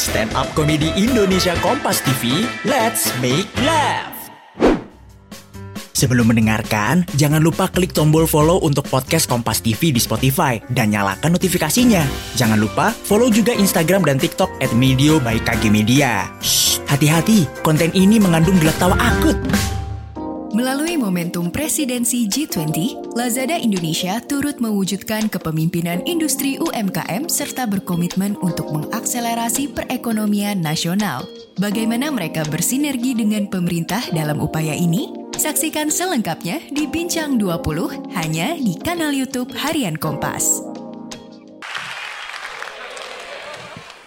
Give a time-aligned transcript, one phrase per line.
[0.00, 2.48] stand up komedi Indonesia Kompas TV.
[2.64, 4.16] Let's make laugh.
[5.92, 11.36] Sebelum mendengarkan, jangan lupa klik tombol follow untuk podcast Kompas TV di Spotify dan nyalakan
[11.36, 12.00] notifikasinya.
[12.40, 16.24] Jangan lupa follow juga Instagram dan TikTok at Medio by KG Media.
[16.88, 19.36] Hati-hati, konten ini mengandung gelak tawa akut.
[20.60, 29.72] Melalui momentum presidensi G20, Lazada Indonesia turut mewujudkan kepemimpinan industri UMKM serta berkomitmen untuk mengakselerasi
[29.72, 31.24] perekonomian nasional.
[31.56, 35.32] Bagaimana mereka bersinergi dengan pemerintah dalam upaya ini?
[35.32, 40.60] Saksikan selengkapnya di Bincang 20 hanya di kanal YouTube Harian Kompas.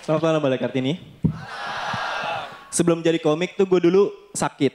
[0.05, 1.01] Selamat malam Mbak Kartini.
[2.70, 4.73] Sebelum jadi komik tuh gue dulu sakit,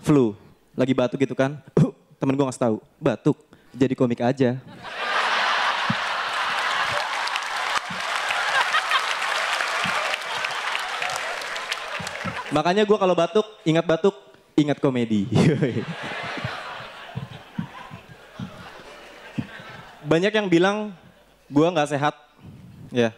[0.00, 0.32] flu,
[0.80, 1.60] lagi batuk gitu kan.
[1.76, 3.36] Uh, temen gue ngasih tahu, batuk,
[3.76, 4.56] jadi komik aja.
[12.50, 14.16] Makanya gue kalau batuk, ingat batuk,
[14.56, 15.28] ingat komedi.
[20.10, 20.96] Banyak yang bilang
[21.46, 22.16] gue nggak sehat,
[22.88, 23.12] ya.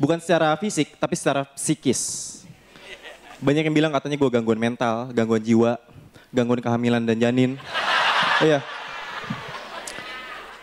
[0.00, 2.26] Bukan secara fisik, tapi secara psikis.
[3.38, 5.78] Banyak yang bilang katanya gue gangguan mental, gangguan jiwa,
[6.32, 7.56] gangguan kehamilan dan janin.
[8.44, 8.60] Iya.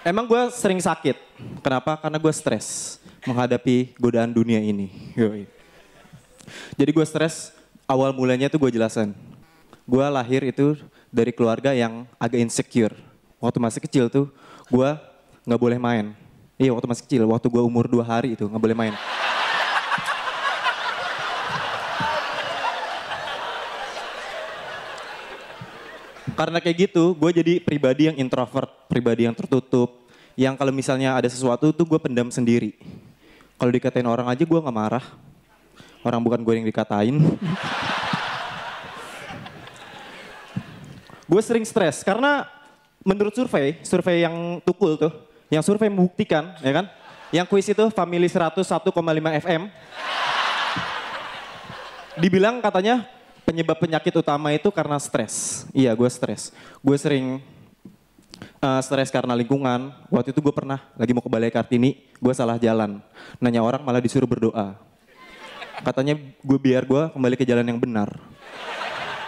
[0.05, 1.17] Emang gue sering sakit.
[1.65, 1.97] Kenapa?
[1.97, 4.93] Karena gue stres menghadapi godaan dunia ini.
[6.77, 7.49] Jadi gue stres,
[7.89, 9.17] awal mulanya tuh gue jelasin.
[9.85, 10.77] Gue lahir itu
[11.09, 12.93] dari keluarga yang agak insecure.
[13.41, 14.29] Waktu masih kecil tuh,
[14.69, 14.89] gue
[15.45, 16.13] nggak boleh main.
[16.55, 18.93] Iya waktu masih kecil, waktu gue umur dua hari itu nggak boleh main.
[26.33, 30.09] Karena kayak gitu, gue jadi pribadi yang introvert, pribadi yang tertutup.
[30.33, 32.73] Yang kalau misalnya ada sesuatu tuh gue pendam sendiri.
[33.61, 35.05] Kalau dikatain orang aja gue nggak marah.
[36.01, 37.13] Orang bukan gue yang dikatain.
[41.25, 42.45] gue sering stres karena
[43.05, 45.13] menurut survei, survei yang tukul tuh,
[45.49, 46.85] yang survei membuktikan, ya kan?
[47.33, 48.61] Yang kuis itu Family 101,5
[49.45, 49.61] FM.
[52.21, 53.05] Dibilang katanya
[53.45, 55.63] penyebab penyakit utama itu karena stres.
[55.71, 56.49] Iya, gue stres.
[56.81, 57.39] Gue sering
[58.59, 59.93] uh, stres karena lingkungan.
[60.09, 62.99] Waktu itu gue pernah lagi mau ke Balai Kartini, gue salah jalan.
[63.37, 64.75] Nanya orang malah disuruh berdoa.
[65.85, 68.09] Katanya gue biar gue kembali ke jalan yang benar.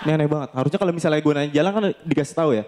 [0.04, 0.50] Ini aneh banget.
[0.58, 2.64] Harusnya kalau misalnya gue nanya jalan kan dikasih tahu ya.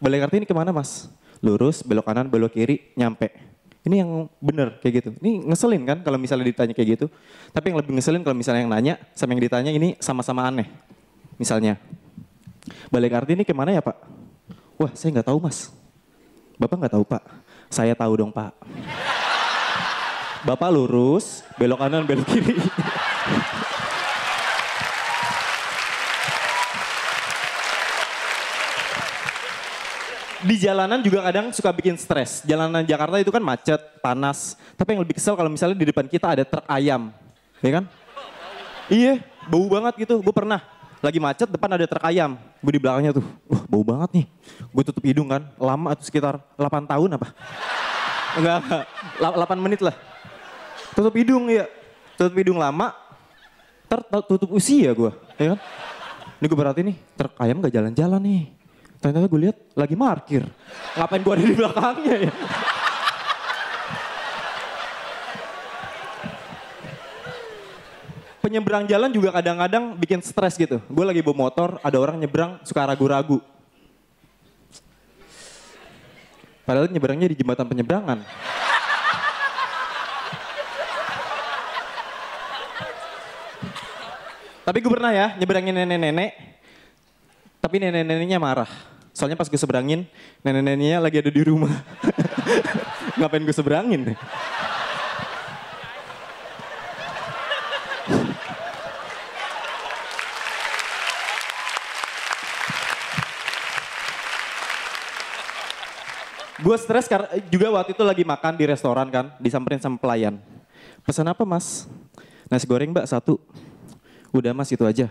[0.00, 1.08] Balai Kartini ke mana mas?
[1.40, 3.32] Lurus, belok kanan, belok kiri, nyampe.
[3.80, 5.08] Ini yang bener kayak gitu.
[5.24, 7.06] Ini ngeselin kan kalau misalnya ditanya kayak gitu.
[7.52, 10.68] Tapi yang lebih ngeselin kalau misalnya yang nanya sama yang ditanya ini sama-sama aneh.
[11.40, 11.80] Misalnya,
[12.92, 13.96] balik arti ini ke mana ya pak?
[14.76, 15.72] Wah saya nggak tahu mas.
[16.60, 17.22] Bapak nggak tahu pak?
[17.72, 18.52] Saya tahu dong pak.
[20.44, 22.56] Bapak lurus, belok kanan, belok kiri.
[30.40, 32.40] Di jalanan juga kadang suka bikin stres.
[32.48, 34.56] Jalanan Jakarta itu kan macet, panas.
[34.76, 37.12] Tapi yang lebih kesel kalau misalnya di depan kita ada truk ayam.
[37.60, 37.84] Ya kan?
[38.88, 40.24] Iya, bau banget gitu.
[40.24, 40.64] Gue pernah
[41.00, 42.40] lagi macet depan ada truk ayam.
[42.60, 44.26] Gue di belakangnya tuh, wah bau banget nih.
[44.72, 47.28] Gue tutup hidung kan, lama tuh sekitar 8 tahun apa?
[48.36, 48.84] Enggak, enggak.
[49.48, 49.96] 8 menit lah.
[50.96, 51.68] Tutup hidung ya.
[52.16, 52.92] Tutup hidung lama,
[53.88, 55.12] ter tutup usia gue.
[55.40, 55.58] Ya kan?
[56.40, 58.59] Ini gue berarti nih, truk ayam gak jalan-jalan nih
[59.00, 60.44] Ternyata gue lihat lagi parkir.
[60.92, 62.32] Ngapain gue ada di belakangnya ya?
[68.44, 70.84] Penyeberang jalan juga kadang-kadang bikin stres gitu.
[70.92, 73.40] Gue lagi bawa motor, ada orang nyebrang suka ragu-ragu.
[76.68, 78.20] Padahal nyebrangnya di jembatan penyeberangan.
[84.60, 86.59] Tapi gue pernah ya nyeberangin nenek-nenek,
[87.60, 88.68] tapi nenek-neneknya marah.
[89.12, 90.08] Soalnya pas gue seberangin,
[90.40, 91.70] nenek-neneknya lagi ada di rumah.
[93.20, 94.16] Ngapain gue seberangin?
[106.60, 110.38] gue stres karena juga waktu itu lagi makan di restoran kan, disamperin sama pelayan.
[111.02, 111.88] Pesan apa mas?
[112.46, 113.40] Nasi goreng mbak satu.
[114.30, 115.08] Udah mas itu aja.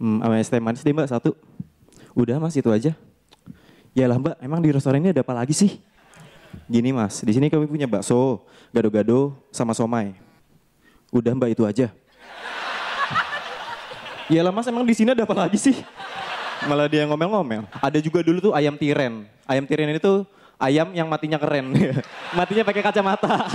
[0.00, 1.36] Hmm, sama es teh manis deh mbak satu.
[2.20, 2.92] Udah mas itu aja.
[3.96, 5.80] Ya lah mbak, emang di restoran ini ada apa lagi sih?
[6.68, 8.44] Gini mas, di sini kami punya bakso,
[8.76, 10.12] gado-gado, sama somai.
[11.08, 11.88] Udah mbak itu aja.
[14.28, 15.80] Ya lah mas, emang di sini ada apa lagi sih?
[16.68, 17.64] Malah dia ngomel-ngomel.
[17.80, 19.24] Ada juga dulu tuh ayam tiren.
[19.48, 20.28] Ayam tiren ini tuh
[20.60, 21.72] ayam yang matinya keren.
[22.36, 23.48] matinya pakai kacamata.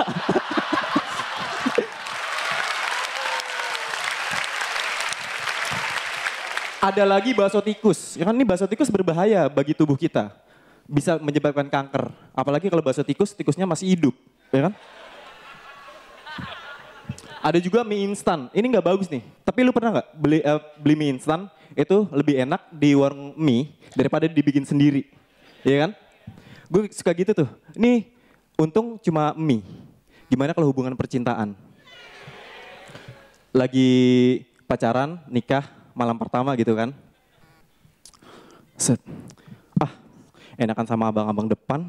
[6.85, 8.13] Ada lagi bakso tikus.
[8.13, 10.29] Ya kan ini bakso tikus berbahaya bagi tubuh kita.
[10.85, 12.13] Bisa menyebabkan kanker.
[12.29, 14.13] Apalagi kalau bakso tikus, tikusnya masih hidup.
[14.53, 14.73] Ya kan?
[17.41, 18.53] Ada juga mie instan.
[18.53, 19.25] Ini nggak bagus nih.
[19.41, 23.73] Tapi lu pernah nggak beli eh, beli mie instan itu lebih enak di warung mie
[23.97, 25.09] daripada dibikin sendiri,
[25.65, 25.91] Iya kan?
[26.69, 27.49] Gue suka gitu tuh.
[27.73, 28.05] Ini
[28.61, 29.65] untung cuma mie.
[30.29, 31.57] Gimana kalau hubungan percintaan?
[33.49, 33.89] Lagi
[34.69, 36.91] pacaran, nikah, malam pertama gitu kan?
[38.75, 38.99] Set.
[39.79, 39.89] Ah,
[40.59, 41.87] enakan sama abang-abang depan.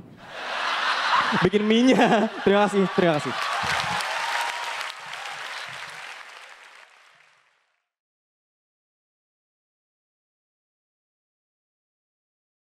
[1.42, 2.30] Bikin mie-nya.
[2.46, 3.34] Terima kasih, terima kasih.